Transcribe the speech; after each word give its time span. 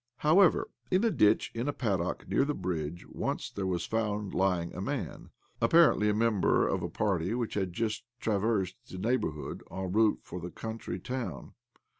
However, 0.17 0.71
in 0.89 1.03
a 1.03 1.11
ditch 1.11 1.51
in 1.53 1.67
a 1.67 1.73
paddock 1.73 2.27
near 2.27 2.43
the 2.43 2.55
bridge 2.55 3.05
once 3.07 3.51
there 3.51 3.67
was 3.67 3.85
found 3.85 4.33
lying 4.33 4.73
a 4.73 4.81
man— 4.81 5.29
apparently 5.61 6.09
a 6.09 6.13
member 6.15 6.67
of 6.67 6.81
a 6.81 6.89
party 6.89 7.35
which 7.35 7.53
had 7.53 7.71
just 7.71 8.03
traversed 8.19 8.77
the 8.89 8.97
neighbourhood 8.97 9.61
en 9.71 9.91
route 9.91 10.19
for 10.23 10.39
the 10.39 10.49
country 10.49 10.97
town. 10.99 11.53